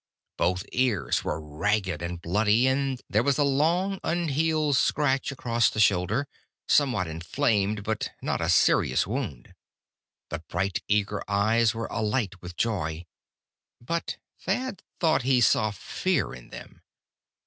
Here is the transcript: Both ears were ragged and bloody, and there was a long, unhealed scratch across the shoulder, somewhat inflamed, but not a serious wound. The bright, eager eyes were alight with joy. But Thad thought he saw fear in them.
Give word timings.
Both 0.35 0.65
ears 0.71 1.23
were 1.23 1.39
ragged 1.39 2.01
and 2.01 2.19
bloody, 2.19 2.65
and 2.65 2.99
there 3.07 3.21
was 3.21 3.37
a 3.37 3.43
long, 3.43 3.99
unhealed 4.03 4.75
scratch 4.75 5.31
across 5.31 5.69
the 5.69 5.79
shoulder, 5.79 6.27
somewhat 6.67 7.05
inflamed, 7.05 7.83
but 7.83 8.09
not 8.19 8.41
a 8.41 8.49
serious 8.49 9.05
wound. 9.05 9.53
The 10.29 10.39
bright, 10.39 10.79
eager 10.87 11.21
eyes 11.29 11.75
were 11.75 11.87
alight 11.91 12.41
with 12.41 12.55
joy. 12.57 13.05
But 13.79 14.17
Thad 14.39 14.81
thought 14.99 15.21
he 15.21 15.39
saw 15.39 15.69
fear 15.69 16.33
in 16.33 16.49
them. 16.49 16.81